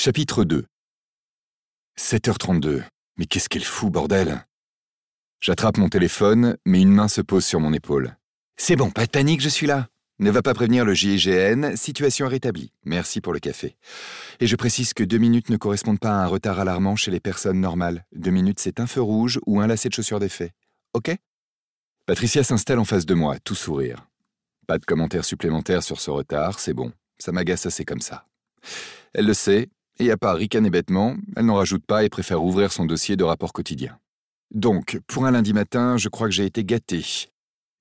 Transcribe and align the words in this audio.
Chapitre 0.00 0.44
2 0.44 0.64
7h32. 1.98 2.84
Mais 3.16 3.26
qu'est-ce 3.26 3.48
qu'elle 3.48 3.64
fout, 3.64 3.90
bordel? 3.90 4.46
J'attrape 5.40 5.76
mon 5.76 5.88
téléphone, 5.88 6.56
mais 6.64 6.80
une 6.80 6.92
main 6.92 7.08
se 7.08 7.20
pose 7.20 7.44
sur 7.44 7.58
mon 7.58 7.72
épaule. 7.72 8.16
C'est 8.56 8.76
bon, 8.76 8.92
pas 8.92 9.06
de 9.06 9.10
panique, 9.10 9.40
je 9.40 9.48
suis 9.48 9.66
là. 9.66 9.88
Ne 10.20 10.30
va 10.30 10.40
pas 10.40 10.54
prévenir 10.54 10.84
le 10.84 10.94
JIGN, 10.94 11.74
situation 11.74 12.28
rétablie. 12.28 12.72
Merci 12.84 13.20
pour 13.20 13.32
le 13.32 13.40
café. 13.40 13.76
Et 14.38 14.46
je 14.46 14.54
précise 14.54 14.94
que 14.94 15.02
deux 15.02 15.18
minutes 15.18 15.50
ne 15.50 15.56
correspondent 15.56 15.98
pas 15.98 16.12
à 16.12 16.22
un 16.22 16.28
retard 16.28 16.60
alarmant 16.60 16.94
chez 16.94 17.10
les 17.10 17.18
personnes 17.18 17.60
normales. 17.60 18.06
Deux 18.14 18.30
minutes, 18.30 18.60
c'est 18.60 18.78
un 18.78 18.86
feu 18.86 19.02
rouge 19.02 19.40
ou 19.46 19.60
un 19.60 19.66
lacet 19.66 19.88
de 19.88 19.94
chaussure 19.94 20.20
d'effet. 20.20 20.52
OK? 20.94 21.10
Patricia 22.06 22.44
s'installe 22.44 22.78
en 22.78 22.84
face 22.84 23.04
de 23.04 23.14
moi, 23.14 23.40
tout 23.40 23.56
sourire. 23.56 24.06
Pas 24.68 24.78
de 24.78 24.84
commentaires 24.84 25.24
supplémentaires 25.24 25.82
sur 25.82 26.00
ce 26.00 26.12
retard, 26.12 26.60
c'est 26.60 26.72
bon. 26.72 26.92
Ça 27.18 27.32
m'agace 27.32 27.66
assez 27.66 27.84
comme 27.84 28.00
ça. 28.00 28.28
Elle 29.12 29.26
le 29.26 29.34
sait, 29.34 29.68
et 29.98 30.10
à 30.10 30.16
part 30.16 30.36
ricaner 30.36 30.70
bêtement, 30.70 31.16
elle 31.36 31.46
n'en 31.46 31.56
rajoute 31.56 31.84
pas 31.86 32.04
et 32.04 32.08
préfère 32.08 32.42
ouvrir 32.42 32.72
son 32.72 32.84
dossier 32.84 33.16
de 33.16 33.24
rapport 33.24 33.52
quotidien. 33.52 33.98
Donc, 34.50 34.98
pour 35.06 35.26
un 35.26 35.30
lundi 35.30 35.52
matin, 35.52 35.96
je 35.96 36.08
crois 36.08 36.28
que 36.28 36.34
j'ai 36.34 36.46
été 36.46 36.64
gâté. 36.64 37.04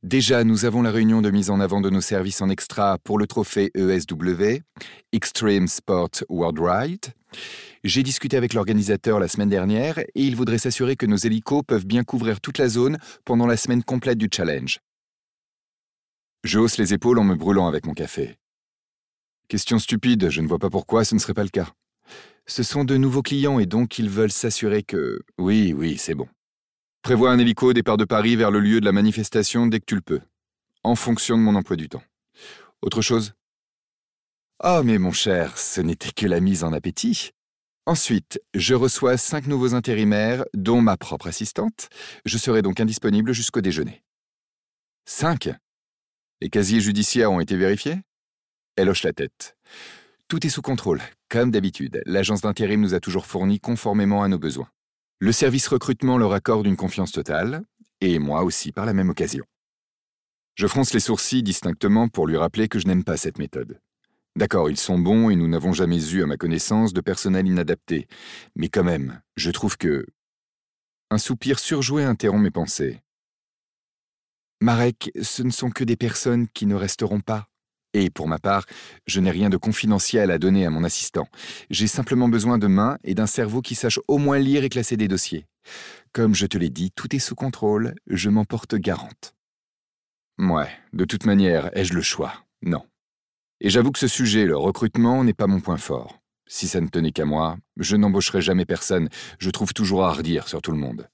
Déjà, 0.03 0.43
nous 0.43 0.65
avons 0.65 0.81
la 0.81 0.91
réunion 0.91 1.21
de 1.21 1.31
mise 1.31 1.49
en 1.49 1.59
avant 1.59 1.81
de 1.81 1.89
nos 1.89 2.01
services 2.01 2.41
en 2.41 2.49
extra 2.49 2.97
pour 2.99 3.17
le 3.17 3.25
trophée 3.25 3.71
ESW, 3.73 4.61
Extreme 5.11 5.67
Sport 5.67 6.23
World 6.29 6.59
Ride. 6.59 7.05
J'ai 7.83 8.03
discuté 8.03 8.37
avec 8.37 8.53
l'organisateur 8.53 9.19
la 9.19 9.27
semaine 9.27 9.49
dernière 9.49 9.99
et 9.99 10.07
il 10.15 10.35
voudrait 10.35 10.59
s'assurer 10.59 10.95
que 10.95 11.05
nos 11.05 11.17
hélicos 11.17 11.63
peuvent 11.65 11.85
bien 11.85 12.03
couvrir 12.03 12.41
toute 12.41 12.57
la 12.57 12.69
zone 12.69 12.97
pendant 13.25 13.47
la 13.47 13.57
semaine 13.57 13.83
complète 13.83 14.17
du 14.17 14.29
challenge. 14.31 14.79
Je 16.43 16.59
hausse 16.59 16.77
les 16.77 16.93
épaules 16.93 17.19
en 17.19 17.23
me 17.23 17.35
brûlant 17.35 17.67
avec 17.67 17.85
mon 17.85 17.93
café. 17.93 18.37
Question 19.47 19.79
stupide, 19.79 20.29
je 20.29 20.41
ne 20.41 20.47
vois 20.47 20.59
pas 20.59 20.69
pourquoi 20.69 21.05
ce 21.05 21.15
ne 21.15 21.19
serait 21.19 21.33
pas 21.33 21.43
le 21.43 21.49
cas. 21.49 21.73
Ce 22.47 22.63
sont 22.63 22.85
de 22.85 22.95
nouveaux 22.95 23.21
clients 23.21 23.59
et 23.59 23.65
donc 23.65 23.99
ils 23.99 24.09
veulent 24.09 24.31
s'assurer 24.31 24.81
que... 24.81 25.21
Oui, 25.37 25.73
oui, 25.73 25.97
c'est 25.97 26.15
bon. 26.15 26.27
Prévois 27.01 27.31
un 27.31 27.39
hélico 27.39 27.69
au 27.69 27.73
départ 27.73 27.97
de 27.97 28.05
Paris 28.05 28.35
vers 28.35 28.51
le 28.51 28.59
lieu 28.59 28.79
de 28.79 28.85
la 28.85 28.93
manifestation 28.93 29.67
dès 29.67 29.79
que 29.79 29.85
tu 29.85 29.95
le 29.95 30.01
peux, 30.01 30.21
en 30.83 30.95
fonction 30.95 31.37
de 31.37 31.43
mon 31.43 31.55
emploi 31.55 31.75
du 31.75 31.89
temps. 31.89 32.03
Autre 32.81 33.01
chose? 33.01 33.33
Oh, 34.63 34.81
mais 34.83 34.97
mon 34.97 35.11
cher, 35.11 35.57
ce 35.57 35.81
n'était 35.81 36.11
que 36.11 36.25
la 36.25 36.39
mise 36.39 36.63
en 36.63 36.73
appétit. 36.73 37.31
Ensuite, 37.85 38.41
je 38.53 38.73
reçois 38.73 39.17
cinq 39.17 39.47
nouveaux 39.47 39.73
intérimaires, 39.73 40.43
dont 40.53 40.81
ma 40.81 40.97
propre 40.97 41.27
assistante. 41.27 41.89
Je 42.25 42.37
serai 42.37 42.61
donc 42.61 42.79
indisponible 42.79 43.33
jusqu'au 43.33 43.61
déjeuner. 43.61 44.03
Cinq? 45.05 45.49
Les 46.41 46.49
casiers 46.49 46.81
judiciaires 46.81 47.31
ont 47.31 47.39
été 47.39 47.55
vérifiés? 47.55 47.97
Elle 48.75 48.89
hoche 48.89 49.03
la 49.03 49.13
tête. 49.13 49.57
Tout 50.29 50.45
est 50.45 50.49
sous 50.49 50.61
contrôle, 50.61 51.01
comme 51.29 51.51
d'habitude. 51.51 52.01
L'agence 52.05 52.41
d'intérim 52.41 52.81
nous 52.81 52.93
a 52.93 52.99
toujours 52.99 53.25
fourni 53.25 53.61
conformément 53.61 54.23
à 54.23 54.27
nos 54.27 54.37
besoins. 54.37 54.69
Le 55.19 55.31
service 55.31 55.69
recrutement 55.69 56.17
leur 56.17 56.33
accorde 56.33 56.67
une 56.67 56.75
confiance 56.75 57.13
totale, 57.13 57.63
et 58.01 58.19
moi 58.19 58.43
aussi 58.43 58.73
par 58.73 58.85
la 58.85 58.91
même 58.91 59.09
occasion. 59.09 59.45
Je 60.55 60.67
fronce 60.67 60.93
les 60.93 60.99
sourcils 60.99 61.43
distinctement 61.43 62.09
pour 62.09 62.27
lui 62.27 62.35
rappeler 62.35 62.67
que 62.67 62.77
je 62.77 62.87
n'aime 62.87 63.05
pas 63.05 63.15
cette 63.15 63.39
méthode. 63.39 63.79
D'accord, 64.35 64.69
ils 64.69 64.77
sont 64.77 64.99
bons 64.99 65.29
et 65.29 65.37
nous 65.37 65.47
n'avons 65.47 65.71
jamais 65.71 66.11
eu, 66.11 66.23
à 66.23 66.25
ma 66.25 66.35
connaissance, 66.35 66.91
de 66.91 66.99
personnel 66.99 67.47
inadapté. 67.47 68.07
Mais 68.55 68.67
quand 68.67 68.83
même, 68.83 69.21
je 69.37 69.49
trouve 69.49 69.77
que... 69.77 70.05
Un 71.09 71.19
soupir 71.19 71.57
surjoué 71.57 72.03
interrompt 72.03 72.43
mes 72.43 72.51
pensées. 72.51 73.01
Marek, 74.59 75.09
ce 75.21 75.41
ne 75.41 75.51
sont 75.51 75.69
que 75.69 75.85
des 75.85 75.95
personnes 75.95 76.49
qui 76.49 76.65
ne 76.65 76.75
resteront 76.75 77.21
pas. 77.21 77.47
Et 77.99 78.11
pour 78.11 78.27
ma 78.27 78.37
part, 78.37 78.67
je 79.07 79.19
n'ai 79.19 79.31
rien 79.31 79.49
de 79.49 79.57
confidentiel 79.57 80.29
à 80.29 80.37
donner 80.37 80.67
à 80.67 80.69
mon 80.69 80.83
assistant. 80.83 81.27
J'ai 81.71 81.87
simplement 81.87 82.29
besoin 82.29 82.59
de 82.59 82.67
mains 82.67 82.99
et 83.03 83.15
d'un 83.15 83.25
cerveau 83.25 83.63
qui 83.63 83.73
sache 83.73 83.99
au 84.07 84.19
moins 84.19 84.37
lire 84.37 84.63
et 84.63 84.69
classer 84.69 84.97
des 84.97 85.07
dossiers. 85.07 85.47
Comme 86.13 86.35
je 86.35 86.45
te 86.45 86.59
l'ai 86.59 86.69
dit, 86.69 86.91
tout 86.91 87.15
est 87.15 87.19
sous 87.19 87.33
contrôle, 87.33 87.95
je 88.05 88.29
m'en 88.29 88.45
porte 88.45 88.75
garante. 88.75 89.33
Ouais, 90.37 90.69
de 90.93 91.05
toute 91.05 91.25
manière, 91.25 91.75
ai-je 91.75 91.95
le 91.95 92.03
choix? 92.03 92.35
Non. 92.61 92.85
Et 93.61 93.71
j'avoue 93.71 93.91
que 93.91 93.97
ce 93.97 94.07
sujet, 94.07 94.45
le 94.45 94.57
recrutement, 94.57 95.23
n'est 95.23 95.33
pas 95.33 95.47
mon 95.47 95.59
point 95.59 95.77
fort. 95.77 96.19
Si 96.45 96.67
ça 96.67 96.79
ne 96.81 96.89
tenait 96.89 97.11
qu'à 97.11 97.25
moi, 97.25 97.57
je 97.77 97.95
n'embaucherais 97.95 98.41
jamais 98.41 98.65
personne, 98.65 99.09
je 99.39 99.49
trouve 99.49 99.73
toujours 99.73 100.05
à 100.05 100.13
redire 100.13 100.47
sur 100.47 100.61
tout 100.61 100.71
le 100.71 100.77
monde. 100.77 101.09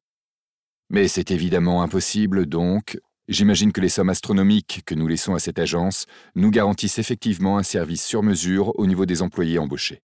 Mais 0.90 1.08
c'est 1.08 1.32
évidemment 1.32 1.82
impossible, 1.82 2.46
donc 2.46 3.00
J'imagine 3.30 3.72
que 3.72 3.80
les 3.80 3.90
sommes 3.90 4.10
astronomiques 4.10 4.82
que 4.86 4.96
nous 4.96 5.08
laissons 5.08 5.34
à 5.34 5.40
cette 5.40 5.60
agence 5.60 6.08
nous 6.36 6.52
garantissent 6.52 7.00
effectivement 7.00 7.58
un 7.58 7.64
service 7.64 8.06
sur 8.06 8.22
mesure 8.22 8.78
au 8.78 8.86
niveau 8.86 9.06
des 9.06 9.22
employés 9.22 9.60
embauchés. 9.60 10.02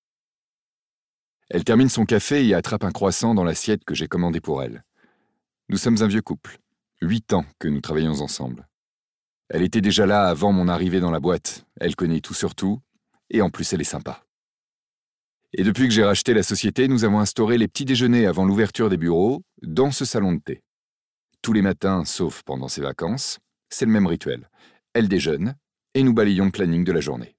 Elle 1.49 1.65
termine 1.65 1.89
son 1.89 2.05
café 2.05 2.47
et 2.47 2.53
attrape 2.53 2.85
un 2.85 2.91
croissant 2.91 3.35
dans 3.35 3.43
l'assiette 3.43 3.83
que 3.83 3.95
j'ai 3.95 4.07
commandé 4.07 4.39
pour 4.39 4.63
elle. 4.63 4.85
Nous 5.67 5.77
sommes 5.77 6.01
un 6.01 6.07
vieux 6.07 6.21
couple, 6.21 6.59
huit 7.01 7.33
ans 7.33 7.45
que 7.59 7.67
nous 7.67 7.81
travaillons 7.81 8.21
ensemble. 8.21 8.67
Elle 9.49 9.63
était 9.63 9.81
déjà 9.81 10.05
là 10.05 10.27
avant 10.27 10.53
mon 10.53 10.69
arrivée 10.69 11.01
dans 11.01 11.11
la 11.11 11.19
boîte, 11.19 11.65
elle 11.81 11.95
connaît 11.95 12.21
tout 12.21 12.35
sur 12.35 12.55
tout, 12.55 12.79
et 13.29 13.41
en 13.41 13.49
plus 13.49 13.73
elle 13.73 13.81
est 13.81 13.83
sympa. 13.83 14.23
Et 15.51 15.63
depuis 15.63 15.87
que 15.87 15.93
j'ai 15.93 16.03
racheté 16.03 16.33
la 16.33 16.43
société, 16.43 16.87
nous 16.87 17.03
avons 17.03 17.19
instauré 17.19 17.57
les 17.57 17.67
petits 17.67 17.85
déjeuners 17.85 18.27
avant 18.27 18.45
l'ouverture 18.45 18.89
des 18.89 18.97
bureaux 18.97 19.43
dans 19.63 19.91
ce 19.91 20.05
salon 20.05 20.33
de 20.33 20.39
thé 20.39 20.61
tous 21.49 21.53
les 21.53 21.63
matins, 21.63 22.05
sauf 22.05 22.43
pendant 22.43 22.67
ses 22.67 22.81
vacances, 22.81 23.39
c'est 23.69 23.87
le 23.87 23.91
même 23.91 24.05
rituel. 24.05 24.51
Elle 24.93 25.09
déjeune, 25.09 25.55
et 25.95 26.03
nous 26.03 26.13
balayons 26.13 26.45
le 26.45 26.51
planning 26.51 26.83
de 26.83 26.91
la 26.91 27.01
journée. 27.01 27.35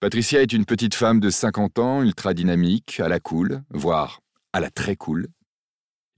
Patricia 0.00 0.42
est 0.42 0.52
une 0.52 0.64
petite 0.64 0.96
femme 0.96 1.20
de 1.20 1.30
50 1.30 1.78
ans, 1.78 2.02
ultra 2.02 2.34
dynamique, 2.34 2.98
à 2.98 3.06
la 3.06 3.20
cool, 3.20 3.62
voire 3.70 4.18
à 4.52 4.58
la 4.58 4.68
très 4.68 4.96
cool. 4.96 5.28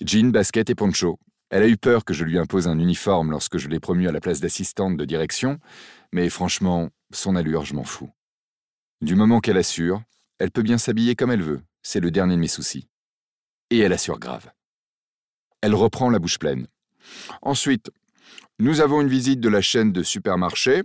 Jean, 0.00 0.30
basket 0.30 0.70
et 0.70 0.74
poncho. 0.74 1.18
Elle 1.50 1.64
a 1.64 1.68
eu 1.68 1.76
peur 1.76 2.06
que 2.06 2.14
je 2.14 2.24
lui 2.24 2.38
impose 2.38 2.66
un 2.66 2.78
uniforme 2.78 3.30
lorsque 3.30 3.58
je 3.58 3.68
l'ai 3.68 3.78
promue 3.78 4.08
à 4.08 4.12
la 4.12 4.20
place 4.22 4.40
d'assistante 4.40 4.96
de 4.96 5.04
direction, 5.04 5.58
mais 6.14 6.30
franchement, 6.30 6.88
son 7.12 7.36
allure, 7.36 7.66
je 7.66 7.74
m'en 7.74 7.84
fous. 7.84 8.10
Du 9.02 9.16
moment 9.16 9.40
qu'elle 9.40 9.58
assure, 9.58 10.02
elle 10.38 10.50
peut 10.50 10.62
bien 10.62 10.78
s'habiller 10.78 11.14
comme 11.14 11.30
elle 11.30 11.42
veut, 11.42 11.60
c'est 11.82 12.00
le 12.00 12.10
dernier 12.10 12.36
de 12.36 12.40
mes 12.40 12.48
soucis. 12.48 12.88
Et 13.68 13.80
elle 13.80 13.92
assure 13.92 14.18
grave. 14.18 14.50
Elle 15.62 15.74
reprend 15.74 16.10
la 16.10 16.18
bouche 16.18 16.38
pleine. 16.38 16.66
Ensuite, 17.42 17.90
nous 18.58 18.80
avons 18.80 19.00
une 19.00 19.08
visite 19.08 19.40
de 19.40 19.48
la 19.48 19.60
chaîne 19.60 19.92
de 19.92 20.02
supermarchés 20.02 20.82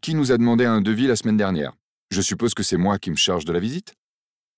qui 0.00 0.14
nous 0.14 0.32
a 0.32 0.38
demandé 0.38 0.64
un 0.64 0.80
devis 0.80 1.06
la 1.06 1.16
semaine 1.16 1.36
dernière. 1.36 1.72
Je 2.10 2.20
suppose 2.20 2.54
que 2.54 2.62
c'est 2.62 2.76
moi 2.76 2.98
qui 2.98 3.10
me 3.10 3.16
charge 3.16 3.44
de 3.44 3.52
la 3.52 3.60
visite? 3.60 3.94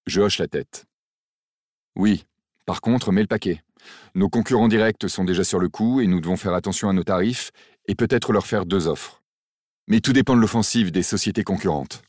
Je 0.06 0.20
hoche 0.20 0.38
la 0.38 0.48
tête. 0.48 0.86
Oui, 1.96 2.24
par 2.66 2.80
contre, 2.80 3.12
mets 3.12 3.20
le 3.20 3.26
paquet. 3.26 3.62
Nos 4.14 4.28
concurrents 4.28 4.68
directs 4.68 5.08
sont 5.08 5.24
déjà 5.24 5.44
sur 5.44 5.58
le 5.58 5.68
coup 5.68 6.00
et 6.00 6.06
nous 6.06 6.20
devons 6.20 6.36
faire 6.36 6.54
attention 6.54 6.88
à 6.88 6.92
nos 6.92 7.04
tarifs 7.04 7.50
et 7.86 7.94
peut-être 7.94 8.32
leur 8.32 8.46
faire 8.46 8.66
deux 8.66 8.86
offres. 8.86 9.22
Mais 9.88 10.00
tout 10.00 10.12
dépend 10.12 10.36
de 10.36 10.40
l'offensive 10.40 10.92
des 10.92 11.02
sociétés 11.02 11.44
concurrentes. 11.44 12.02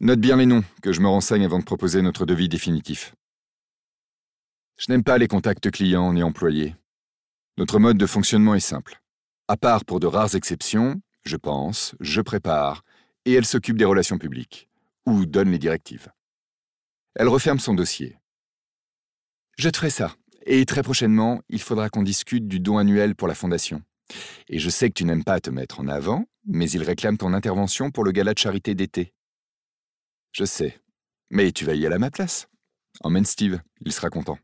Note 0.00 0.20
bien 0.20 0.36
les 0.36 0.46
noms, 0.46 0.64
que 0.82 0.92
je 0.92 1.00
me 1.00 1.08
renseigne 1.08 1.44
avant 1.44 1.58
de 1.58 1.64
proposer 1.64 2.02
notre 2.02 2.26
devis 2.26 2.48
définitif. 2.48 3.14
Je 4.76 4.90
n'aime 4.90 5.04
pas 5.04 5.18
les 5.18 5.28
contacts 5.28 5.70
clients 5.70 6.12
ni 6.12 6.22
employés. 6.22 6.74
Notre 7.56 7.78
mode 7.78 7.96
de 7.96 8.06
fonctionnement 8.06 8.54
est 8.54 8.60
simple. 8.60 9.00
À 9.46 9.56
part 9.56 9.84
pour 9.84 10.00
de 10.00 10.06
rares 10.06 10.34
exceptions, 10.34 11.00
je 11.24 11.36
pense, 11.36 11.94
je 12.00 12.20
prépare, 12.20 12.82
et 13.24 13.32
elle 13.32 13.46
s'occupe 13.46 13.78
des 13.78 13.84
relations 13.84 14.18
publiques, 14.18 14.68
ou 15.06 15.26
donne 15.26 15.50
les 15.50 15.58
directives. 15.58 16.08
Elle 17.14 17.28
referme 17.28 17.60
son 17.60 17.74
dossier. 17.74 18.18
Je 19.56 19.68
te 19.68 19.76
ferai 19.76 19.90
ça, 19.90 20.16
et 20.46 20.66
très 20.66 20.82
prochainement, 20.82 21.40
il 21.48 21.62
faudra 21.62 21.88
qu'on 21.88 22.02
discute 22.02 22.48
du 22.48 22.58
don 22.58 22.78
annuel 22.78 23.14
pour 23.14 23.28
la 23.28 23.34
fondation. 23.34 23.82
Et 24.48 24.58
je 24.58 24.68
sais 24.68 24.88
que 24.88 24.94
tu 24.94 25.04
n'aimes 25.04 25.24
pas 25.24 25.40
te 25.40 25.50
mettre 25.50 25.80
en 25.80 25.86
avant, 25.86 26.26
mais 26.46 26.68
il 26.70 26.82
réclame 26.82 27.16
ton 27.16 27.32
intervention 27.32 27.90
pour 27.90 28.04
le 28.04 28.12
gala 28.12 28.34
de 28.34 28.38
charité 28.38 28.74
d'été. 28.74 29.14
Je 30.32 30.44
sais, 30.44 30.80
mais 31.30 31.52
tu 31.52 31.64
vas 31.64 31.74
y 31.74 31.86
aller 31.86 31.94
à 31.94 31.98
ma 31.98 32.10
place. 32.10 32.48
Emmène 33.00 33.24
Steve, 33.24 33.60
il 33.80 33.92
sera 33.92 34.10
content. 34.10 34.38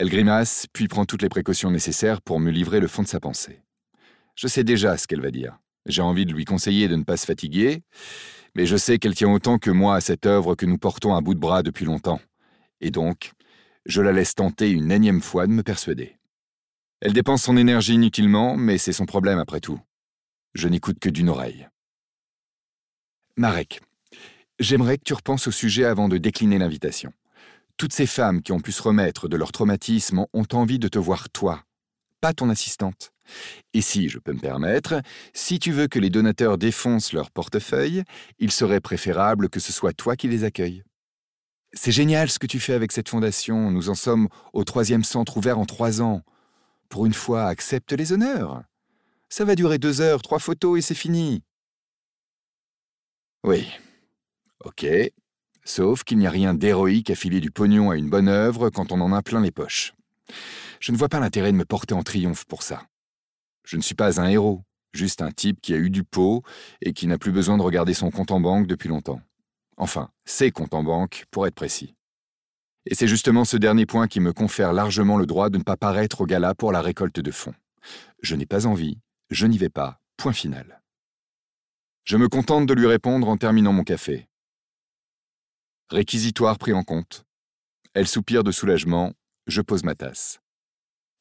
Elle 0.00 0.10
grimace, 0.10 0.68
puis 0.72 0.86
prend 0.86 1.06
toutes 1.06 1.22
les 1.22 1.28
précautions 1.28 1.72
nécessaires 1.72 2.22
pour 2.22 2.38
me 2.38 2.52
livrer 2.52 2.78
le 2.78 2.86
fond 2.86 3.02
de 3.02 3.08
sa 3.08 3.18
pensée. 3.18 3.64
Je 4.36 4.46
sais 4.46 4.62
déjà 4.62 4.96
ce 4.96 5.08
qu'elle 5.08 5.20
va 5.20 5.32
dire. 5.32 5.58
J'ai 5.86 6.02
envie 6.02 6.24
de 6.24 6.32
lui 6.32 6.44
conseiller 6.44 6.86
de 6.86 6.94
ne 6.94 7.02
pas 7.02 7.16
se 7.16 7.26
fatiguer, 7.26 7.82
mais 8.54 8.64
je 8.64 8.76
sais 8.76 9.00
qu'elle 9.00 9.16
tient 9.16 9.32
autant 9.32 9.58
que 9.58 9.72
moi 9.72 9.96
à 9.96 10.00
cette 10.00 10.24
œuvre 10.24 10.54
que 10.54 10.66
nous 10.66 10.78
portons 10.78 11.16
à 11.16 11.20
bout 11.20 11.34
de 11.34 11.40
bras 11.40 11.64
depuis 11.64 11.84
longtemps. 11.84 12.20
Et 12.80 12.92
donc, 12.92 13.32
je 13.86 14.00
la 14.00 14.12
laisse 14.12 14.36
tenter 14.36 14.70
une 14.70 14.92
énième 14.92 15.20
fois 15.20 15.48
de 15.48 15.52
me 15.52 15.64
persuader. 15.64 16.16
Elle 17.00 17.12
dépense 17.12 17.42
son 17.42 17.56
énergie 17.56 17.94
inutilement, 17.94 18.56
mais 18.56 18.78
c'est 18.78 18.92
son 18.92 19.04
problème 19.04 19.40
après 19.40 19.58
tout. 19.58 19.80
Je 20.54 20.68
n'écoute 20.68 21.00
que 21.00 21.08
d'une 21.08 21.28
oreille. 21.28 21.66
Marek, 23.36 23.80
j'aimerais 24.60 24.98
que 24.98 25.04
tu 25.04 25.14
repenses 25.14 25.48
au 25.48 25.52
sujet 25.52 25.86
avant 25.86 26.08
de 26.08 26.18
décliner 26.18 26.58
l'invitation. 26.58 27.12
Toutes 27.78 27.92
ces 27.92 28.06
femmes 28.06 28.42
qui 28.42 28.50
ont 28.50 28.58
pu 28.58 28.72
se 28.72 28.82
remettre 28.82 29.28
de 29.28 29.36
leur 29.36 29.52
traumatisme 29.52 30.26
ont 30.32 30.46
envie 30.52 30.80
de 30.80 30.88
te 30.88 30.98
voir 30.98 31.30
toi, 31.30 31.62
pas 32.20 32.34
ton 32.34 32.50
assistante. 32.50 33.12
Et 33.72 33.82
si 33.82 34.08
je 34.08 34.18
peux 34.18 34.32
me 34.32 34.40
permettre, 34.40 35.00
si 35.32 35.60
tu 35.60 35.70
veux 35.70 35.86
que 35.86 36.00
les 36.00 36.10
donateurs 36.10 36.58
défoncent 36.58 37.12
leur 37.12 37.30
portefeuille, 37.30 38.02
il 38.40 38.50
serait 38.50 38.80
préférable 38.80 39.48
que 39.48 39.60
ce 39.60 39.72
soit 39.72 39.92
toi 39.92 40.16
qui 40.16 40.26
les 40.26 40.42
accueilles. 40.42 40.82
C'est 41.72 41.92
génial 41.92 42.30
ce 42.30 42.40
que 42.40 42.48
tu 42.48 42.58
fais 42.58 42.72
avec 42.72 42.90
cette 42.90 43.10
fondation. 43.10 43.70
Nous 43.70 43.90
en 43.90 43.94
sommes 43.94 44.28
au 44.52 44.64
troisième 44.64 45.04
centre 45.04 45.36
ouvert 45.36 45.60
en 45.60 45.66
trois 45.66 46.02
ans. 46.02 46.22
Pour 46.88 47.06
une 47.06 47.14
fois, 47.14 47.44
accepte 47.44 47.92
les 47.92 48.12
honneurs. 48.12 48.64
Ça 49.28 49.44
va 49.44 49.54
durer 49.54 49.78
deux 49.78 50.00
heures, 50.00 50.22
trois 50.22 50.40
photos 50.40 50.78
et 50.78 50.82
c'est 50.82 50.94
fini. 50.94 51.44
Oui. 53.44 53.68
Ok. 54.64 54.84
Sauf 55.68 56.02
qu'il 56.02 56.16
n'y 56.16 56.26
a 56.26 56.30
rien 56.30 56.54
d'héroïque 56.54 57.10
à 57.10 57.14
filer 57.14 57.40
du 57.40 57.50
pognon 57.50 57.90
à 57.90 57.96
une 57.96 58.08
bonne 58.08 58.28
œuvre 58.28 58.70
quand 58.70 58.90
on 58.90 59.02
en 59.02 59.12
a 59.12 59.20
plein 59.20 59.42
les 59.42 59.50
poches. 59.50 59.92
Je 60.80 60.92
ne 60.92 60.96
vois 60.96 61.10
pas 61.10 61.20
l'intérêt 61.20 61.52
de 61.52 61.58
me 61.58 61.66
porter 61.66 61.92
en 61.92 62.02
triomphe 62.02 62.46
pour 62.46 62.62
ça. 62.62 62.86
Je 63.64 63.76
ne 63.76 63.82
suis 63.82 63.94
pas 63.94 64.18
un 64.18 64.28
héros, 64.28 64.62
juste 64.94 65.20
un 65.20 65.30
type 65.30 65.60
qui 65.60 65.74
a 65.74 65.76
eu 65.76 65.90
du 65.90 66.04
pot 66.04 66.42
et 66.80 66.94
qui 66.94 67.06
n'a 67.06 67.18
plus 67.18 67.32
besoin 67.32 67.58
de 67.58 67.62
regarder 67.62 67.92
son 67.92 68.10
compte 68.10 68.30
en 68.30 68.40
banque 68.40 68.66
depuis 68.66 68.88
longtemps. 68.88 69.20
Enfin, 69.76 70.08
ses 70.24 70.50
comptes 70.52 70.72
en 70.72 70.82
banque, 70.82 71.26
pour 71.30 71.46
être 71.46 71.54
précis. 71.54 71.94
Et 72.86 72.94
c'est 72.94 73.06
justement 73.06 73.44
ce 73.44 73.58
dernier 73.58 73.84
point 73.84 74.08
qui 74.08 74.20
me 74.20 74.32
confère 74.32 74.72
largement 74.72 75.18
le 75.18 75.26
droit 75.26 75.50
de 75.50 75.58
ne 75.58 75.64
pas 75.64 75.76
paraître 75.76 76.22
au 76.22 76.26
gala 76.26 76.54
pour 76.54 76.72
la 76.72 76.80
récolte 76.80 77.20
de 77.20 77.30
fonds. 77.30 77.54
Je 78.22 78.36
n'ai 78.36 78.46
pas 78.46 78.64
envie, 78.66 79.00
je 79.28 79.46
n'y 79.46 79.58
vais 79.58 79.68
pas, 79.68 80.00
point 80.16 80.32
final. 80.32 80.80
Je 82.04 82.16
me 82.16 82.30
contente 82.30 82.64
de 82.64 82.72
lui 82.72 82.86
répondre 82.86 83.28
en 83.28 83.36
terminant 83.36 83.74
mon 83.74 83.84
café. 83.84 84.27
Réquisitoire 85.90 86.58
pris 86.58 86.74
en 86.74 86.82
compte. 86.82 87.24
Elle 87.94 88.06
soupire 88.06 88.44
de 88.44 88.52
soulagement, 88.52 89.14
je 89.46 89.62
pose 89.62 89.84
ma 89.84 89.94
tasse. 89.94 90.38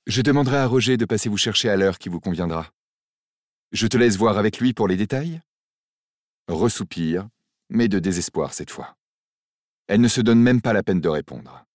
Je 0.07 0.21
demanderai 0.21 0.57
à 0.57 0.67
Roger 0.67 0.97
de 0.97 1.05
passer 1.05 1.29
vous 1.29 1.37
chercher 1.37 1.69
à 1.69 1.77
l'heure 1.77 1.97
qui 1.97 2.09
vous 2.09 2.19
conviendra. 2.19 2.69
Je 3.71 3.87
te 3.87 3.95
laisse 3.95 4.17
voir 4.17 4.37
avec 4.37 4.59
lui 4.59 4.73
pour 4.73 4.89
les 4.89 4.97
détails? 4.97 5.41
Ressoupire, 6.49 7.29
mais 7.69 7.87
de 7.87 7.99
désespoir 7.99 8.53
cette 8.53 8.69
fois. 8.69 8.97
Elle 9.87 10.01
ne 10.01 10.09
se 10.09 10.19
donne 10.19 10.41
même 10.41 10.61
pas 10.61 10.73
la 10.73 10.83
peine 10.83 10.99
de 10.99 11.07
répondre. 11.07 11.65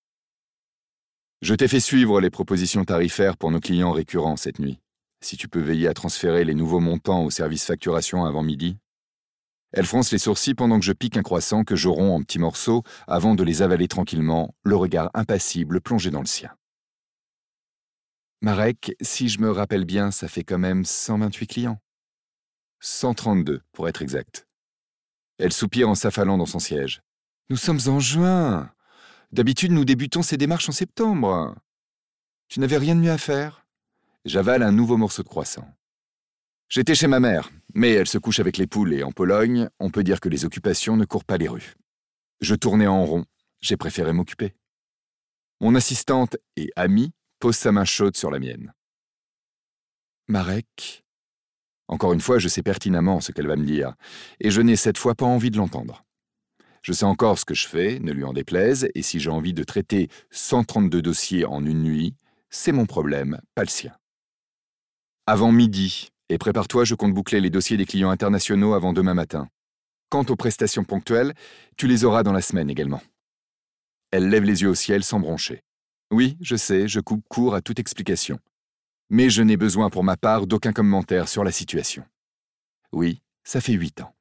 Je 1.40 1.54
t'ai 1.54 1.68
fait 1.68 1.80
suivre 1.80 2.20
les 2.20 2.30
propositions 2.30 2.84
tarifaires 2.84 3.38
pour 3.38 3.50
nos 3.50 3.60
clients 3.60 3.92
récurrents 3.92 4.36
cette 4.36 4.58
nuit. 4.58 4.80
Si 5.22 5.38
tu 5.38 5.48
peux 5.48 5.62
veiller 5.62 5.88
à 5.88 5.94
transférer 5.94 6.44
les 6.44 6.54
nouveaux 6.54 6.80
montants 6.80 7.24
au 7.24 7.30
service 7.30 7.64
facturation 7.64 8.26
avant 8.26 8.42
midi. 8.42 8.76
Elle 9.72 9.86
fronce 9.86 10.12
les 10.12 10.18
sourcils 10.18 10.54
pendant 10.54 10.78
que 10.78 10.84
je 10.84 10.92
pique 10.92 11.16
un 11.16 11.22
croissant 11.22 11.64
que 11.64 11.76
j'aurons 11.76 12.14
en 12.14 12.22
petits 12.22 12.38
morceaux 12.38 12.82
avant 13.06 13.34
de 13.34 13.42
les 13.42 13.62
avaler 13.62 13.88
tranquillement, 13.88 14.54
le 14.64 14.76
regard 14.76 15.10
impassible 15.14 15.80
plongé 15.80 16.10
dans 16.10 16.20
le 16.20 16.26
sien. 16.26 16.54
Marek, 18.42 18.94
si 19.00 19.28
je 19.28 19.40
me 19.40 19.50
rappelle 19.50 19.84
bien, 19.84 20.10
ça 20.10 20.28
fait 20.28 20.44
quand 20.44 20.58
même 20.58 20.84
128 20.84 21.46
clients. 21.46 21.78
132, 22.80 23.62
pour 23.72 23.88
être 23.88 24.02
exact. 24.02 24.46
Elle 25.38 25.52
soupire 25.52 25.88
en 25.88 25.94
s'affalant 25.94 26.36
dans 26.36 26.46
son 26.46 26.58
siège. 26.58 27.02
Nous 27.48 27.56
sommes 27.56 27.80
en 27.86 28.00
juin. 28.00 28.70
D'habitude, 29.30 29.72
nous 29.72 29.84
débutons 29.84 30.22
ces 30.22 30.36
démarches 30.36 30.68
en 30.68 30.72
septembre. 30.72 31.54
Tu 32.48 32.60
n'avais 32.60 32.76
rien 32.76 32.94
de 32.94 33.00
mieux 33.00 33.10
à 33.10 33.18
faire? 33.18 33.64
J'avale 34.24 34.62
un 34.62 34.72
nouveau 34.72 34.96
morceau 34.96 35.22
de 35.22 35.28
croissant. 35.28 35.66
J'étais 36.68 36.94
chez 36.94 37.06
ma 37.06 37.20
mère, 37.20 37.50
mais 37.74 37.92
elle 37.92 38.08
se 38.08 38.18
couche 38.18 38.40
avec 38.40 38.56
les 38.56 38.66
poules 38.66 38.92
et 38.92 39.02
en 39.02 39.12
Pologne, 39.12 39.68
on 39.78 39.90
peut 39.90 40.04
dire 40.04 40.20
que 40.20 40.28
les 40.28 40.44
occupations 40.44 40.96
ne 40.96 41.04
courent 41.04 41.24
pas 41.24 41.38
les 41.38 41.48
rues. 41.48 41.74
Je 42.40 42.54
tournais 42.54 42.86
en 42.86 43.04
rond, 43.04 43.24
j'ai 43.60 43.76
préféré 43.76 44.12
m'occuper. 44.12 44.54
Mon 45.60 45.74
assistante 45.74 46.36
et 46.56 46.70
amie 46.76 47.12
pose 47.38 47.56
sa 47.56 47.72
main 47.72 47.84
chaude 47.84 48.16
sur 48.16 48.30
la 48.30 48.38
mienne. 48.38 48.72
Marek, 50.28 51.04
encore 51.88 52.12
une 52.12 52.20
fois, 52.20 52.38
je 52.38 52.48
sais 52.48 52.62
pertinemment 52.62 53.20
ce 53.20 53.32
qu'elle 53.32 53.46
va 53.46 53.56
me 53.56 53.66
dire, 53.66 53.94
et 54.40 54.50
je 54.50 54.60
n'ai 54.60 54.76
cette 54.76 54.98
fois 54.98 55.14
pas 55.14 55.26
envie 55.26 55.50
de 55.50 55.58
l'entendre. 55.58 56.04
Je 56.82 56.92
sais 56.92 57.04
encore 57.04 57.38
ce 57.38 57.44
que 57.44 57.54
je 57.54 57.68
fais, 57.68 57.98
ne 58.00 58.12
lui 58.12 58.24
en 58.24 58.32
déplaise, 58.32 58.88
et 58.94 59.02
si 59.02 59.20
j'ai 59.20 59.30
envie 59.30 59.54
de 59.54 59.62
traiter 59.62 60.08
132 60.30 61.02
dossiers 61.02 61.44
en 61.44 61.64
une 61.64 61.82
nuit, 61.82 62.14
c'est 62.50 62.72
mon 62.72 62.86
problème, 62.86 63.40
pas 63.54 63.62
le 63.62 63.68
sien. 63.68 63.92
Avant 65.26 65.52
midi, 65.52 66.11
et 66.32 66.38
prépare-toi, 66.38 66.84
je 66.84 66.94
compte 66.94 67.14
boucler 67.14 67.40
les 67.40 67.50
dossiers 67.50 67.76
des 67.76 67.86
clients 67.86 68.10
internationaux 68.10 68.74
avant 68.74 68.92
demain 68.92 69.14
matin. 69.14 69.48
Quant 70.10 70.24
aux 70.28 70.36
prestations 70.36 70.84
ponctuelles, 70.84 71.34
tu 71.76 71.86
les 71.86 72.04
auras 72.04 72.22
dans 72.22 72.32
la 72.32 72.42
semaine 72.42 72.70
également. 72.70 73.02
Elle 74.10 74.28
lève 74.28 74.44
les 74.44 74.62
yeux 74.62 74.70
au 74.70 74.74
ciel 74.74 75.04
sans 75.04 75.20
broncher. 75.20 75.62
Oui, 76.10 76.36
je 76.40 76.56
sais, 76.56 76.88
je 76.88 77.00
coupe 77.00 77.24
court 77.28 77.54
à 77.54 77.62
toute 77.62 77.78
explication 77.78 78.38
mais 79.12 79.28
je 79.28 79.42
n'ai 79.42 79.58
besoin 79.58 79.90
pour 79.90 80.02
ma 80.02 80.16
part 80.16 80.46
d'aucun 80.46 80.72
commentaire 80.72 81.28
sur 81.28 81.44
la 81.44 81.52
situation. 81.52 82.02
Oui, 82.92 83.20
ça 83.44 83.60
fait 83.60 83.74
huit 83.74 84.00
ans. 84.00 84.14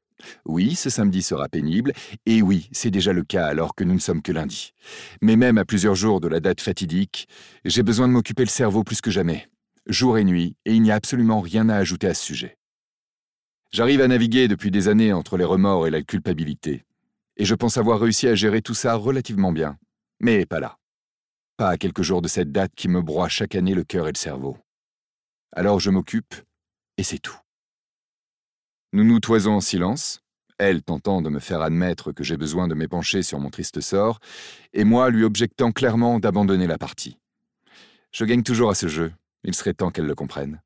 Oui, 0.45 0.75
ce 0.75 0.89
samedi 0.89 1.23
sera 1.23 1.47
pénible, 1.47 1.93
et 2.25 2.41
oui, 2.41 2.69
c'est 2.73 2.91
déjà 2.91 3.13
le 3.13 3.23
cas 3.23 3.47
alors 3.47 3.73
que 3.73 3.85
nous 3.85 3.93
ne 3.93 3.99
sommes 3.99 4.21
que 4.21 4.33
lundi. 4.33 4.73
Mais 5.21 5.37
même 5.37 5.57
à 5.57 5.63
plusieurs 5.63 5.95
jours 5.95 6.19
de 6.19 6.27
la 6.27 6.41
date 6.41 6.59
fatidique, 6.59 7.29
j'ai 7.63 7.83
besoin 7.83 8.09
de 8.09 8.13
m'occuper 8.13 8.43
le 8.43 8.49
cerveau 8.49 8.83
plus 8.83 8.99
que 8.99 9.09
jamais, 9.09 9.47
jour 9.87 10.17
et 10.17 10.23
nuit, 10.23 10.55
et 10.65 10.73
il 10.73 10.81
n'y 10.81 10.91
a 10.91 10.95
absolument 10.95 11.41
rien 11.41 11.69
à 11.69 11.77
ajouter 11.77 12.07
à 12.07 12.13
ce 12.13 12.23
sujet. 12.23 12.57
J'arrive 13.71 14.01
à 14.01 14.07
naviguer 14.07 14.47
depuis 14.47 14.71
des 14.71 14.87
années 14.87 15.13
entre 15.13 15.37
les 15.37 15.45
remords 15.45 15.87
et 15.87 15.91
la 15.91 16.01
culpabilité, 16.01 16.85
et 17.37 17.45
je 17.45 17.55
pense 17.55 17.77
avoir 17.77 17.99
réussi 17.99 18.27
à 18.27 18.35
gérer 18.35 18.61
tout 18.61 18.73
ça 18.73 18.95
relativement 18.95 19.51
bien, 19.51 19.77
mais 20.19 20.45
pas 20.45 20.59
là. 20.59 20.77
Pas 21.57 21.69
à 21.69 21.77
quelques 21.77 22.01
jours 22.01 22.21
de 22.21 22.27
cette 22.27 22.51
date 22.51 22.73
qui 22.75 22.87
me 22.87 23.01
broie 23.01 23.29
chaque 23.29 23.55
année 23.55 23.73
le 23.73 23.83
cœur 23.83 24.07
et 24.07 24.11
le 24.11 24.17
cerveau. 24.17 24.57
Alors 25.53 25.79
je 25.79 25.89
m'occupe, 25.89 26.35
et 26.97 27.03
c'est 27.03 27.19
tout. 27.19 27.37
Nous 28.93 29.03
nous 29.03 29.19
toisons 29.19 29.53
en 29.53 29.61
silence, 29.61 30.21
elle 30.57 30.83
tentant 30.83 31.21
de 31.21 31.29
me 31.29 31.39
faire 31.39 31.61
admettre 31.61 32.11
que 32.11 32.23
j'ai 32.23 32.37
besoin 32.37 32.67
de 32.67 32.75
m'épancher 32.75 33.23
sur 33.23 33.39
mon 33.39 33.49
triste 33.49 33.81
sort, 33.81 34.19
et 34.73 34.83
moi 34.83 35.09
lui 35.09 35.23
objectant 35.23 35.71
clairement 35.71 36.19
d'abandonner 36.19 36.67
la 36.67 36.77
partie. 36.77 37.17
Je 38.11 38.25
gagne 38.25 38.43
toujours 38.43 38.69
à 38.69 38.75
ce 38.75 38.87
jeu, 38.87 39.13
il 39.43 39.55
serait 39.55 39.73
temps 39.73 39.91
qu'elle 39.91 40.05
le 40.05 40.15
comprenne. 40.15 40.61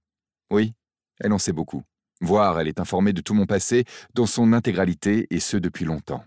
Oui, 0.52 0.74
elle 1.20 1.34
en 1.34 1.40
sait 1.40 1.54
beaucoup. 1.54 1.84
Voire 2.22 2.60
elle 2.60 2.68
est 2.68 2.80
informée 2.80 3.14
de 3.14 3.22
tout 3.22 3.34
mon 3.34 3.46
passé 3.46 3.86
dans 4.14 4.26
son 4.26 4.54
intégralité, 4.54 5.28
et 5.30 5.40
ce 5.40 5.58
depuis 5.58 5.86
longtemps. 5.86 6.24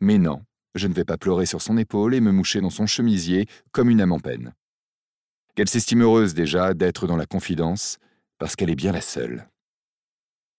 Mais 0.00 0.18
non, 0.18 0.42
je 0.74 0.86
ne 0.86 0.94
vais 0.94 1.04
pas 1.04 1.18
pleurer 1.18 1.46
sur 1.46 1.62
son 1.62 1.76
épaule 1.76 2.14
et 2.14 2.20
me 2.20 2.32
moucher 2.32 2.60
dans 2.60 2.70
son 2.70 2.86
chemisier 2.86 3.46
comme 3.72 3.90
une 3.90 4.00
âme 4.00 4.12
en 4.12 4.20
peine 4.20 4.54
qu'elle 5.58 5.68
s'estime 5.68 6.02
heureuse 6.02 6.34
déjà 6.34 6.72
d'être 6.72 7.08
dans 7.08 7.16
la 7.16 7.26
confidence, 7.26 7.98
parce 8.38 8.54
qu'elle 8.54 8.70
est 8.70 8.76
bien 8.76 8.92
la 8.92 9.00
seule. 9.00 9.48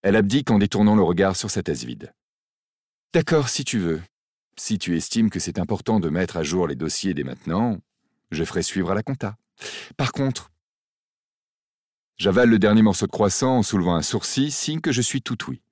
Elle 0.02 0.14
abdique 0.14 0.50
en 0.50 0.58
détournant 0.58 0.94
le 0.94 1.02
regard 1.02 1.36
sur 1.36 1.50
sa 1.50 1.62
tasse 1.62 1.84
vide. 1.84 2.12
D'accord, 3.14 3.48
si 3.48 3.64
tu 3.64 3.78
veux. 3.78 4.02
Si 4.58 4.78
tu 4.78 4.98
estimes 4.98 5.30
que 5.30 5.40
c'est 5.40 5.58
important 5.58 6.00
de 6.00 6.10
mettre 6.10 6.36
à 6.36 6.42
jour 6.42 6.66
les 6.66 6.74
dossiers 6.74 7.14
dès 7.14 7.24
maintenant, 7.24 7.78
je 8.30 8.44
ferai 8.44 8.60
suivre 8.60 8.90
à 8.90 8.94
la 8.94 9.02
compta. 9.02 9.38
Par 9.96 10.12
contre, 10.12 10.50
j'avale 12.20 12.50
le 12.50 12.58
dernier 12.58 12.82
morceau 12.82 13.06
de 13.06 13.10
croissant 13.10 13.56
en 13.56 13.62
soulevant 13.62 13.94
un 13.94 14.02
sourcil, 14.02 14.52
signe 14.52 14.82
que 14.82 14.92
je 14.92 15.00
suis 15.00 15.22
tout 15.22 15.38
oui. 15.48 15.62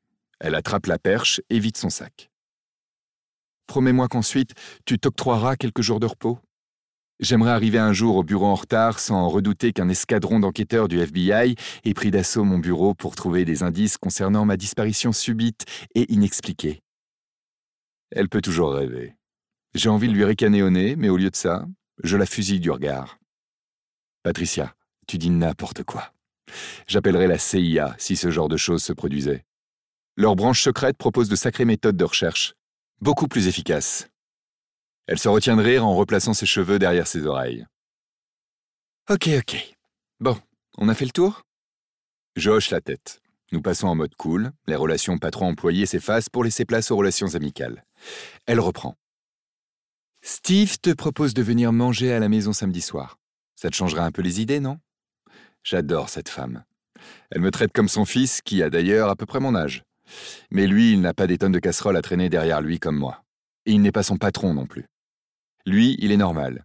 Elle 0.41 0.55
attrape 0.55 0.87
la 0.87 0.99
perche 0.99 1.43
et 1.51 1.59
vide 1.59 1.77
son 1.77 1.91
sac. 1.91 2.31
Promets-moi 3.67 4.09
qu'ensuite, 4.09 4.55
tu 4.87 4.99
t'octroieras 4.99 5.57
quelques 5.57 5.83
jours 5.83 6.01
de 6.01 6.07
repos. 6.07 6.39
J'aimerais 7.21 7.51
arriver 7.51 7.77
un 7.77 7.93
jour 7.93 8.17
au 8.17 8.23
bureau 8.23 8.47
en 8.47 8.55
retard 8.55 8.99
sans 8.99 9.29
redouter 9.29 9.75
qu'un 9.75 9.91
escadron 9.91 10.41
d'enquêteurs 10.41 10.89
du 10.89 10.99
FBI 11.01 11.55
ait 11.85 11.95
pris 11.95 12.11
d'assaut 12.11 12.45
mon 12.45 12.59
bureau 12.59 12.95
pour 12.95 13.15
trouver 13.15 13.45
des 13.45 13.63
indices 13.63 13.99
concernant 13.99 14.47
ma 14.47 14.57
disparition 14.57 15.13
subite 15.13 15.67
et 15.95 16.11
inexpliquée. 16.11 16.81
Elle 18.11 18.31
peut 18.31 18.41
toujours 18.41 18.73
rêver. 18.73 19.17
J'ai 19.75 19.91
envie 19.91 20.09
de 20.09 20.15
lui 20.15 20.25
ricaner 20.25 20.63
au 20.63 20.71
nez, 20.71 20.97
mais 20.97 21.11
au 21.11 21.19
lieu 21.19 21.29
de 21.29 21.37
ça, 21.37 21.67
je 22.03 22.17
la 22.17 22.25
fusille 22.25 22.61
du 22.61 22.71
regard. 22.71 23.19
Patricia, 24.23 24.75
tu 25.07 25.19
dis 25.19 25.29
n'importe 25.29 25.85
quoi. 25.85 26.11
J'appellerai 26.87 27.27
la 27.27 27.39
CIA 27.39 27.95
si 27.99 28.17
ce 28.17 28.31
genre 28.31 28.49
de 28.49 28.57
choses 28.57 28.83
se 28.83 28.93
produisait. 28.93 29.45
Leur 30.17 30.37
branche 30.37 30.63
secrète 30.63 30.97
propose 30.97 31.29
de 31.29 31.37
sacrées 31.37 31.65
méthodes 31.65 31.97
de 31.97 32.05
recherche, 32.05 32.55
beaucoup 33.01 33.29
plus 33.29 33.47
efficaces. 33.47 34.09
Elle 35.07 35.19
se 35.19 35.29
retient 35.29 35.57
de 35.57 35.63
rire 35.63 35.87
en 35.87 35.95
replaçant 35.95 36.35
ses 36.35 36.47
cheveux 36.47 36.79
derrière 36.79 37.07
ses 37.07 37.27
oreilles. 37.27 37.67
Ok, 39.09 39.29
ok. 39.39 39.75
Bon, 40.21 40.39
on 40.77 40.89
a 40.89 40.95
fait 40.95 41.07
le 41.07 41.13
tour? 41.13 41.43
Je 42.37 42.51
hoche 42.51 42.71
la 42.71 42.81
tête. 42.81 43.21
Nous 43.51 43.63
passons 43.63 43.89
en 43.89 43.95
mode 43.95 44.15
cool, 44.17 44.53
les 44.67 44.77
relations 44.77 45.17
patron-employé 45.17 45.87
s'effacent 45.87 46.29
pour 46.29 46.45
laisser 46.45 46.67
place 46.67 46.91
aux 46.91 46.97
relations 46.97 47.35
amicales. 47.35 47.85
Elle 48.45 48.61
reprend. 48.61 48.97
Steve 50.21 50.79
te 50.79 50.93
propose 50.93 51.33
de 51.33 51.43
venir 51.43 51.73
manger 51.73 52.13
à 52.13 52.19
la 52.19 52.29
maison 52.29 52.53
samedi 52.53 52.83
soir. 52.83 53.19
Ça 53.57 53.71
te 53.71 53.77
changerait 53.77 54.03
un 54.03 54.13
peu 54.13 54.21
les 54.21 54.41
idées, 54.43 54.61
non? 54.61 54.79
J'adore 55.63 56.09
cette 56.09 56.29
femme. 56.29 56.65
Elle 57.31 57.41
me 57.41 57.51
traite 57.51 57.73
comme 57.73 57.89
son 57.89 58.05
fils, 58.05 58.41
qui 58.43 58.63
a 58.63 58.71
d'ailleurs 58.71 59.09
à 59.09 59.17
peu 59.17 59.27
près 59.27 59.41
mon 59.41 59.55
âge. 59.55 59.83
Mais 60.51 60.67
lui, 60.67 60.93
il 60.93 61.01
n'a 61.01 61.15
pas 61.15 61.27
des 61.27 61.39
tonnes 61.39 61.53
de 61.53 61.59
casseroles 61.59 61.97
à 61.97 62.03
traîner 62.03 62.29
derrière 62.29 62.61
lui 62.61 62.79
comme 62.79 62.97
moi. 62.97 63.23
Et 63.67 63.73
il 63.73 63.83
n'est 63.83 63.93
pas 63.93 64.03
son 64.03 64.17
patron 64.17 64.55
non 64.55 64.67
plus. 64.67 64.87
Lui, 65.67 65.97
il 66.01 66.13
est 66.13 66.17
normal. 66.17 66.65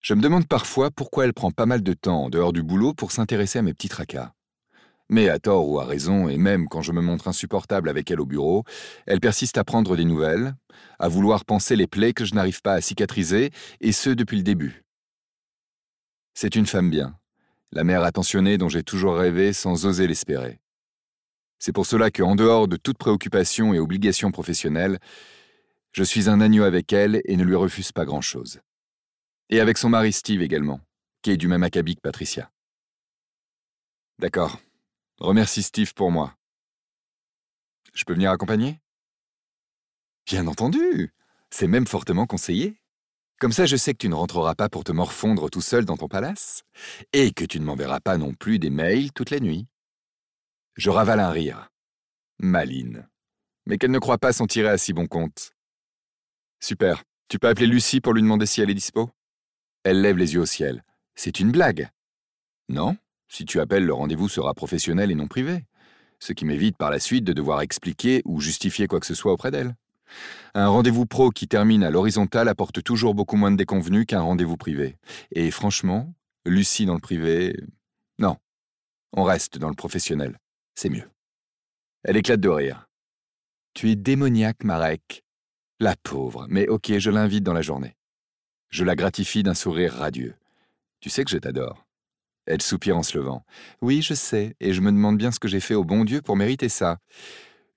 Je 0.00 0.14
me 0.14 0.22
demande 0.22 0.48
parfois 0.48 0.90
pourquoi 0.90 1.24
elle 1.24 1.34
prend 1.34 1.50
pas 1.50 1.66
mal 1.66 1.82
de 1.82 1.92
temps 1.92 2.24
en 2.24 2.30
dehors 2.30 2.52
du 2.52 2.62
boulot 2.62 2.94
pour 2.94 3.12
s'intéresser 3.12 3.58
à 3.58 3.62
mes 3.62 3.74
petits 3.74 3.88
tracas. 3.88 4.32
Mais 5.08 5.28
à 5.28 5.38
tort 5.38 5.68
ou 5.68 5.78
à 5.78 5.84
raison, 5.84 6.28
et 6.28 6.38
même 6.38 6.68
quand 6.68 6.80
je 6.80 6.92
me 6.92 7.02
montre 7.02 7.28
insupportable 7.28 7.88
avec 7.88 8.10
elle 8.10 8.20
au 8.20 8.26
bureau, 8.26 8.64
elle 9.06 9.20
persiste 9.20 9.58
à 9.58 9.64
prendre 9.64 9.94
des 9.94 10.06
nouvelles, 10.06 10.54
à 10.98 11.08
vouloir 11.08 11.44
penser 11.44 11.76
les 11.76 11.86
plaies 11.86 12.14
que 12.14 12.24
je 12.24 12.34
n'arrive 12.34 12.62
pas 12.62 12.72
à 12.72 12.80
cicatriser, 12.80 13.50
et 13.80 13.92
ce 13.92 14.10
depuis 14.10 14.38
le 14.38 14.42
début. 14.42 14.84
C'est 16.34 16.56
une 16.56 16.66
femme 16.66 16.88
bien, 16.88 17.14
la 17.72 17.84
mère 17.84 18.04
attentionnée 18.04 18.58
dont 18.58 18.68
j'ai 18.68 18.82
toujours 18.82 19.16
rêvé 19.16 19.52
sans 19.52 19.86
oser 19.86 20.06
l'espérer. 20.06 20.60
C'est 21.58 21.72
pour 21.72 21.86
cela 21.86 22.10
que, 22.10 22.22
en 22.22 22.34
dehors 22.34 22.68
de 22.68 22.76
toute 22.76 22.98
préoccupation 22.98 23.72
et 23.72 23.78
obligation 23.78 24.30
professionnelle, 24.30 24.98
je 25.92 26.02
suis 26.02 26.28
un 26.28 26.40
agneau 26.40 26.64
avec 26.64 26.92
elle 26.92 27.22
et 27.24 27.36
ne 27.36 27.44
lui 27.44 27.54
refuse 27.54 27.92
pas 27.92 28.04
grand-chose. 28.04 28.60
Et 29.48 29.60
avec 29.60 29.78
son 29.78 29.88
mari 29.88 30.12
Steve 30.12 30.42
également, 30.42 30.80
qui 31.22 31.30
est 31.30 31.36
du 31.36 31.48
même 31.48 31.62
acabit 31.62 31.96
que 31.96 32.00
Patricia. 32.00 32.50
D'accord. 34.18 34.58
Remercie 35.18 35.62
Steve 35.62 35.94
pour 35.94 36.10
moi. 36.10 36.34
Je 37.94 38.04
peux 38.04 38.14
venir 38.14 38.30
accompagner? 38.30 38.80
Bien 40.26 40.46
entendu. 40.46 41.12
C'est 41.50 41.66
même 41.66 41.86
fortement 41.86 42.26
conseillé. 42.26 42.81
Comme 43.42 43.50
ça, 43.50 43.66
je 43.66 43.74
sais 43.74 43.92
que 43.92 43.98
tu 43.98 44.08
ne 44.08 44.14
rentreras 44.14 44.54
pas 44.54 44.68
pour 44.68 44.84
te 44.84 44.92
morfondre 44.92 45.50
tout 45.50 45.60
seul 45.60 45.84
dans 45.84 45.96
ton 45.96 46.06
palace, 46.06 46.62
et 47.12 47.32
que 47.32 47.44
tu 47.44 47.58
ne 47.58 47.64
m'enverras 47.64 47.98
pas 47.98 48.16
non 48.16 48.34
plus 48.34 48.60
des 48.60 48.70
mails 48.70 49.10
toute 49.10 49.30
la 49.30 49.40
nuit. 49.40 49.66
Je 50.76 50.90
ravale 50.90 51.18
un 51.18 51.32
rire. 51.32 51.68
Maline. 52.38 53.08
Mais 53.66 53.78
qu'elle 53.78 53.90
ne 53.90 53.98
croit 53.98 54.18
pas 54.18 54.32
s'en 54.32 54.46
tirer 54.46 54.68
à 54.68 54.78
si 54.78 54.92
bon 54.92 55.08
compte. 55.08 55.54
Super. 56.60 57.02
Tu 57.26 57.40
peux 57.40 57.48
appeler 57.48 57.66
Lucie 57.66 58.00
pour 58.00 58.12
lui 58.12 58.22
demander 58.22 58.46
si 58.46 58.60
elle 58.60 58.70
est 58.70 58.74
dispo? 58.74 59.10
Elle 59.82 60.02
lève 60.02 60.18
les 60.18 60.34
yeux 60.34 60.42
au 60.42 60.46
ciel. 60.46 60.84
C'est 61.16 61.40
une 61.40 61.50
blague. 61.50 61.90
Non 62.68 62.96
Si 63.26 63.44
tu 63.44 63.58
appelles, 63.58 63.86
le 63.86 63.92
rendez-vous 63.92 64.28
sera 64.28 64.54
professionnel 64.54 65.10
et 65.10 65.16
non 65.16 65.26
privé. 65.26 65.64
Ce 66.20 66.32
qui 66.32 66.44
m'évite 66.44 66.76
par 66.76 66.92
la 66.92 67.00
suite 67.00 67.24
de 67.24 67.32
devoir 67.32 67.60
expliquer 67.60 68.22
ou 68.24 68.40
justifier 68.40 68.86
quoi 68.86 69.00
que 69.00 69.06
ce 69.06 69.16
soit 69.16 69.32
auprès 69.32 69.50
d'elle. 69.50 69.74
Un 70.54 70.68
rendez-vous 70.68 71.06
pro 71.06 71.30
qui 71.30 71.48
termine 71.48 71.82
à 71.82 71.90
l'horizontale 71.90 72.48
apporte 72.48 72.82
toujours 72.82 73.14
beaucoup 73.14 73.36
moins 73.36 73.50
de 73.50 73.56
déconvenus 73.56 74.06
qu'un 74.06 74.20
rendez-vous 74.20 74.56
privé. 74.56 74.96
Et 75.30 75.50
franchement, 75.50 76.12
Lucie 76.44 76.86
dans 76.86 76.94
le 76.94 77.00
privé. 77.00 77.56
Non. 78.18 78.36
On 79.12 79.22
reste 79.22 79.58
dans 79.58 79.68
le 79.68 79.74
professionnel. 79.74 80.38
C'est 80.74 80.88
mieux. 80.88 81.08
Elle 82.02 82.16
éclate 82.16 82.40
de 82.40 82.48
rire. 82.48 82.88
Tu 83.74 83.90
es 83.90 83.96
démoniaque, 83.96 84.64
Marek. 84.64 85.22
La 85.78 85.96
pauvre, 85.96 86.46
mais 86.48 86.68
ok, 86.68 86.98
je 86.98 87.10
l'invite 87.10 87.44
dans 87.44 87.52
la 87.52 87.62
journée. 87.62 87.96
Je 88.70 88.84
la 88.84 88.96
gratifie 88.96 89.42
d'un 89.42 89.54
sourire 89.54 89.94
radieux. 89.94 90.34
Tu 91.00 91.10
sais 91.10 91.24
que 91.24 91.30
je 91.30 91.38
t'adore. 91.38 91.86
Elle 92.46 92.62
soupire 92.62 92.96
en 92.96 93.02
se 93.02 93.16
levant. 93.16 93.44
Oui, 93.80 94.02
je 94.02 94.14
sais, 94.14 94.56
et 94.60 94.72
je 94.72 94.80
me 94.80 94.90
demande 94.90 95.18
bien 95.18 95.30
ce 95.30 95.38
que 95.38 95.48
j'ai 95.48 95.60
fait 95.60 95.74
au 95.74 95.84
bon 95.84 96.04
Dieu 96.04 96.22
pour 96.22 96.36
mériter 96.36 96.68
ça. 96.68 96.98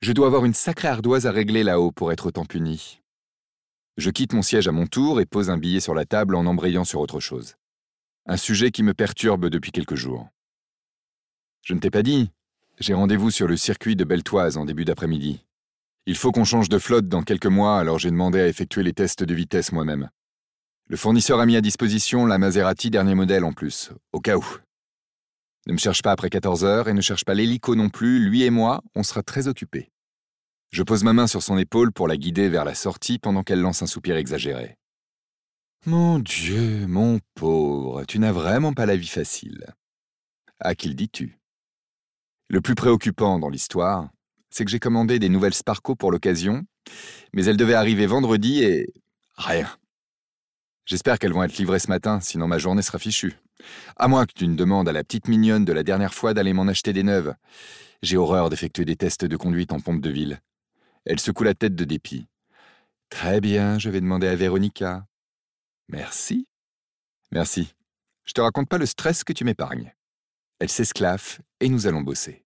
Je 0.05 0.11
dois 0.11 0.27
avoir 0.27 0.45
une 0.45 0.53
sacrée 0.53 0.87
ardoise 0.87 1.25
à 1.25 1.31
régler 1.31 1.63
là-haut 1.63 1.91
pour 1.91 2.11
être 2.11 2.27
autant 2.27 2.45
puni. 2.45 3.01
Je 3.97 4.11
quitte 4.11 4.33
mon 4.33 4.43
siège 4.43 4.67
à 4.67 4.71
mon 4.71 4.85
tour 4.85 5.19
et 5.19 5.25
pose 5.25 5.49
un 5.49 5.57
billet 5.57 5.79
sur 5.79 5.95
la 5.95 6.05
table 6.05 6.35
en 6.35 6.45
embrayant 6.45 6.83
sur 6.83 6.99
autre 6.99 7.19
chose. 7.19 7.55
Un 8.27 8.37
sujet 8.37 8.69
qui 8.69 8.83
me 8.83 8.93
perturbe 8.93 9.47
depuis 9.47 9.71
quelques 9.71 9.95
jours. 9.95 10.27
Je 11.63 11.73
ne 11.73 11.79
t'ai 11.79 11.89
pas 11.89 12.03
dit. 12.03 12.29
J'ai 12.77 12.93
rendez-vous 12.93 13.31
sur 13.31 13.47
le 13.47 13.57
circuit 13.57 13.95
de 13.95 14.03
Beltoise 14.03 14.57
en 14.57 14.65
début 14.65 14.85
d'après-midi. 14.85 15.43
Il 16.05 16.15
faut 16.15 16.31
qu'on 16.31 16.45
change 16.45 16.69
de 16.69 16.77
flotte 16.77 17.07
dans 17.07 17.23
quelques 17.23 17.47
mois, 17.47 17.79
alors 17.79 17.97
j'ai 17.97 18.11
demandé 18.11 18.39
à 18.39 18.47
effectuer 18.47 18.83
les 18.83 18.93
tests 18.93 19.23
de 19.23 19.33
vitesse 19.33 19.71
moi-même. 19.71 20.11
Le 20.87 20.97
fournisseur 20.97 21.39
a 21.39 21.47
mis 21.47 21.55
à 21.55 21.61
disposition 21.61 22.27
la 22.27 22.37
Maserati 22.37 22.91
dernier 22.91 23.15
modèle 23.15 23.43
en 23.43 23.53
plus, 23.53 23.89
au 24.13 24.19
cas 24.19 24.37
où. 24.37 24.45
Ne 25.65 25.73
me 25.73 25.79
cherche 25.79 26.03
pas 26.03 26.11
après 26.11 26.29
14 26.29 26.63
heures 26.63 26.89
et 26.89 26.93
ne 26.93 27.01
cherche 27.01 27.25
pas 27.25 27.33
l'hélico 27.33 27.73
non 27.73 27.89
plus, 27.89 28.19
lui 28.19 28.43
et 28.43 28.51
moi, 28.51 28.83
on 28.93 29.01
sera 29.01 29.23
très 29.23 29.47
occupés. 29.47 29.89
Je 30.71 30.83
pose 30.83 31.03
ma 31.03 31.13
main 31.13 31.27
sur 31.27 31.41
son 31.41 31.57
épaule 31.57 31.91
pour 31.91 32.07
la 32.07 32.17
guider 32.17 32.49
vers 32.49 32.65
la 32.65 32.75
sortie 32.75 33.17
pendant 33.17 33.43
qu'elle 33.43 33.61
lance 33.61 33.81
un 33.81 33.87
soupir 33.87 34.17
exagéré. 34.17 34.77
Mon 35.85 36.19
Dieu, 36.19 36.87
mon 36.87 37.19
pauvre, 37.35 38.05
tu 38.05 38.19
n'as 38.19 38.31
vraiment 38.31 38.73
pas 38.73 38.85
la 38.85 38.95
vie 38.95 39.07
facile. 39.07 39.65
À 40.59 40.75
qui 40.75 40.87
le 40.87 40.95
dis-tu? 40.95 41.37
Le 42.49 42.61
plus 42.61 42.75
préoccupant 42.75 43.39
dans 43.39 43.49
l'histoire, 43.49 44.09
c'est 44.49 44.65
que 44.65 44.71
j'ai 44.71 44.79
commandé 44.79 45.19
des 45.19 45.29
nouvelles 45.29 45.53
Sparco 45.53 45.95
pour 45.95 46.11
l'occasion, 46.11 46.65
mais 47.33 47.45
elles 47.45 47.57
devaient 47.57 47.73
arriver 47.73 48.07
vendredi 48.07 48.63
et... 48.63 48.93
rien. 49.35 49.69
J'espère 50.85 51.19
qu'elles 51.19 51.33
vont 51.33 51.43
être 51.43 51.57
livrées 51.57 51.79
ce 51.79 51.87
matin, 51.87 52.19
sinon 52.19 52.47
ma 52.47 52.57
journée 52.57 52.81
sera 52.81 52.99
fichue. 52.99 53.39
À 53.95 54.07
moins 54.07 54.25
que 54.25 54.33
tu 54.33 54.47
ne 54.47 54.55
demandes 54.55 54.87
à 54.87 54.93
la 54.93 55.03
petite 55.03 55.27
mignonne 55.27 55.65
de 55.65 55.73
la 55.73 55.83
dernière 55.83 56.13
fois 56.13 56.33
d'aller 56.33 56.53
m'en 56.53 56.67
acheter 56.67 56.93
des 56.93 57.03
neuves. 57.03 57.33
J'ai 58.01 58.17
horreur 58.17 58.49
d'effectuer 58.49 58.85
des 58.85 58.95
tests 58.95 59.25
de 59.25 59.37
conduite 59.37 59.71
en 59.71 59.79
pompe 59.79 60.01
de 60.01 60.09
ville. 60.09 60.39
Elle 61.05 61.19
secoue 61.19 61.43
la 61.43 61.53
tête 61.53 61.75
de 61.75 61.85
dépit. 61.85 62.27
Très 63.09 63.39
bien, 63.41 63.77
je 63.79 63.89
vais 63.89 64.01
demander 64.01 64.27
à 64.27 64.35
Véronica. 64.35 65.05
Merci. 65.87 66.47
Merci. 67.31 67.73
Je 68.23 68.33
te 68.33 68.41
raconte 68.41 68.69
pas 68.69 68.77
le 68.77 68.85
stress 68.85 69.23
que 69.23 69.33
tu 69.33 69.43
m'épargnes. 69.43 69.93
Elle 70.59 70.69
s'esclaffe 70.69 71.41
et 71.59 71.69
nous 71.69 71.85
allons 71.85 72.01
bosser. 72.01 72.44